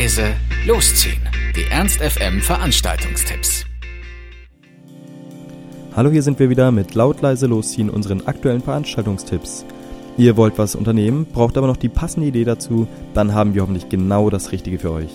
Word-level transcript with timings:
leise, 0.00 0.32
losziehen. 0.66 1.20
Die 1.54 1.70
Ernst 1.70 2.00
FM 2.00 2.40
Veranstaltungstipps. 2.40 3.66
Hallo, 5.94 6.08
hier 6.08 6.22
sind 6.22 6.38
wir 6.38 6.48
wieder 6.48 6.72
mit 6.72 6.94
laut 6.94 7.20
leise 7.20 7.46
losziehen 7.46 7.90
unseren 7.90 8.26
aktuellen 8.26 8.62
Veranstaltungstipps. 8.62 9.66
Ihr 10.16 10.38
wollt 10.38 10.56
was 10.56 10.74
unternehmen, 10.74 11.26
braucht 11.26 11.58
aber 11.58 11.66
noch 11.66 11.76
die 11.76 11.90
passende 11.90 12.28
Idee 12.28 12.44
dazu, 12.44 12.88
dann 13.12 13.34
haben 13.34 13.52
wir 13.52 13.60
hoffentlich 13.60 13.90
genau 13.90 14.30
das 14.30 14.52
Richtige 14.52 14.78
für 14.78 14.92
euch. 14.92 15.12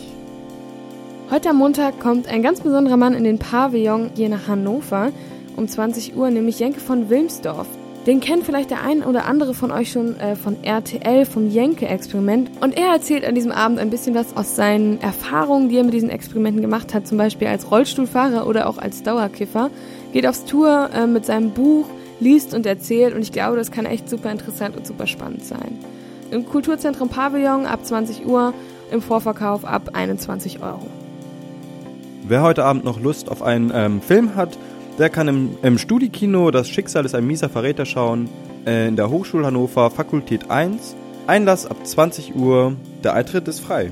Heute 1.31 1.49
am 1.49 1.57
Montag 1.57 1.99
kommt 1.99 2.27
ein 2.27 2.43
ganz 2.43 2.61
besonderer 2.61 2.97
Mann 2.97 3.15
in 3.15 3.23
den 3.23 3.39
Pavillon 3.39 4.11
hier 4.15 4.29
nach 4.29 4.47
Hannover 4.47 5.11
um 5.55 5.67
20 5.67 6.15
Uhr, 6.15 6.29
nämlich 6.29 6.59
Jenke 6.59 6.79
von 6.79 7.09
Wilmsdorf. 7.09 7.67
Den 8.05 8.19
kennt 8.19 8.43
vielleicht 8.43 8.69
der 8.69 8.83
ein 8.83 9.03
oder 9.03 9.25
andere 9.25 9.55
von 9.55 9.71
euch 9.71 9.91
schon 9.91 10.19
äh, 10.19 10.35
von 10.35 10.63
RTL, 10.63 11.25
vom 11.25 11.49
Jenke-Experiment. 11.49 12.51
Und 12.61 12.77
er 12.77 12.91
erzählt 12.93 13.25
an 13.25 13.33
diesem 13.33 13.51
Abend 13.51 13.79
ein 13.79 13.89
bisschen 13.89 14.13
was 14.13 14.37
aus 14.37 14.55
seinen 14.55 15.01
Erfahrungen, 15.01 15.69
die 15.69 15.77
er 15.77 15.83
mit 15.83 15.93
diesen 15.93 16.11
Experimenten 16.11 16.61
gemacht 16.61 16.93
hat, 16.93 17.07
zum 17.07 17.17
Beispiel 17.17 17.47
als 17.47 17.71
Rollstuhlfahrer 17.71 18.45
oder 18.45 18.69
auch 18.69 18.77
als 18.77 19.01
Dauerkiffer. 19.01 19.71
Geht 20.13 20.27
aufs 20.27 20.45
Tour 20.45 20.91
äh, 20.93 21.07
mit 21.07 21.25
seinem 21.25 21.49
Buch, 21.51 21.87
liest 22.19 22.53
und 22.53 22.67
erzählt 22.67 23.15
und 23.15 23.23
ich 23.23 23.31
glaube, 23.31 23.57
das 23.57 23.71
kann 23.71 23.87
echt 23.87 24.07
super 24.07 24.31
interessant 24.31 24.77
und 24.77 24.85
super 24.85 25.07
spannend 25.07 25.43
sein. 25.43 25.79
Im 26.29 26.45
Kulturzentrum 26.45 27.09
Pavillon 27.09 27.65
ab 27.65 27.83
20 27.83 28.27
Uhr, 28.27 28.53
im 28.91 29.01
Vorverkauf 29.01 29.65
ab 29.65 29.89
21 29.93 30.61
Euro. 30.61 30.85
Wer 32.27 32.43
heute 32.43 32.65
Abend 32.65 32.83
noch 32.83 32.99
Lust 32.99 33.31
auf 33.31 33.41
einen 33.41 33.71
ähm, 33.73 34.01
Film 34.01 34.35
hat, 34.35 34.57
der 34.97 35.09
kann 35.09 35.27
im, 35.27 35.57
im 35.61 35.77
Studikino 35.77 36.51
Das 36.51 36.69
Schicksal 36.69 37.05
ist 37.05 37.15
ein 37.15 37.27
mieser 37.27 37.49
Verräter 37.49 37.85
schauen, 37.85 38.29
äh, 38.65 38.87
in 38.87 38.95
der 38.95 39.09
Hochschule 39.09 39.45
Hannover, 39.45 39.89
Fakultät 39.91 40.49
1. 40.49 40.95
Einlass 41.27 41.65
ab 41.65 41.77
20 41.85 42.35
Uhr, 42.35 42.75
der 43.03 43.13
Eintritt 43.13 43.47
ist 43.47 43.59
frei. 43.59 43.91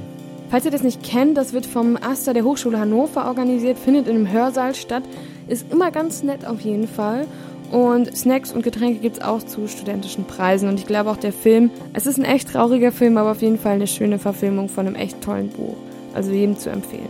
Falls 0.49 0.65
ihr 0.65 0.71
das 0.71 0.83
nicht 0.83 1.01
kennt, 1.01 1.35
das 1.35 1.51
wird 1.51 1.65
vom 1.65 1.97
Aster 1.97 2.33
der 2.33 2.43
Hochschule 2.43 2.79
Hannover 2.79 3.25
organisiert, 3.25 3.79
findet 3.79 4.07
in 4.07 4.15
einem 4.15 4.31
Hörsaal 4.31 4.75
statt, 4.75 5.03
ist 5.47 5.71
immer 5.71 5.89
ganz 5.89 6.21
nett 6.21 6.45
auf 6.45 6.61
jeden 6.61 6.87
Fall. 6.87 7.25
Und 7.71 8.15
Snacks 8.15 8.51
und 8.51 8.61
Getränke 8.61 8.99
gibt 8.99 9.17
es 9.17 9.23
auch 9.23 9.41
zu 9.41 9.67
studentischen 9.67 10.25
Preisen. 10.25 10.69
Und 10.69 10.79
ich 10.79 10.85
glaube 10.85 11.09
auch 11.09 11.17
der 11.17 11.33
Film, 11.33 11.71
es 11.93 12.05
ist 12.05 12.19
ein 12.19 12.25
echt 12.25 12.51
trauriger 12.51 12.91
Film, 12.91 13.17
aber 13.17 13.31
auf 13.31 13.41
jeden 13.41 13.57
Fall 13.57 13.73
eine 13.73 13.87
schöne 13.87 14.19
Verfilmung 14.19 14.69
von 14.69 14.85
einem 14.85 14.95
echt 14.95 15.21
tollen 15.21 15.49
Buch. 15.49 15.75
Also 16.13 16.31
jedem 16.31 16.55
zu 16.55 16.69
empfehlen. 16.69 17.09